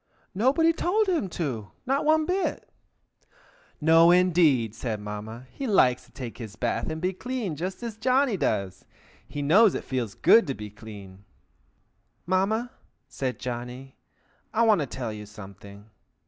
Nobody 0.33 0.73
told 0.73 1.07
him 1.07 1.29
to, 1.29 1.69
not 1.85 2.05
one 2.05 2.25
bit." 2.25 2.67
"No, 3.79 4.09
indeed!" 4.09 4.73
said 4.73 4.99
Mamma. 4.99 5.45
"He 5.51 5.67
likes 5.67 6.05
to 6.05 6.11
take 6.11 6.39
his 6.39 6.55
bath 6.55 6.89
and 6.89 6.99
be 6.99 7.13
clean, 7.13 7.55
just 7.55 7.83
as 7.83 7.97
Johnny 7.99 8.35
does. 8.35 8.83
He 9.27 9.43
knows 9.43 9.75
it 9.75 9.83
feels 9.83 10.15
good 10.15 10.47
to 10.47 10.55
be 10.55 10.71
clean." 10.71 11.23
"Mamma!" 12.25 12.71
said 13.09 13.37
Johnny. 13.37 13.95
"I 14.51 14.63
want 14.63 14.81
to 14.81 14.87
tell 14.87 15.13
you 15.13 15.27
something. 15.27 15.91